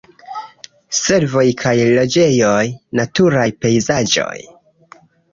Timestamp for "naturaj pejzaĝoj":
3.01-4.33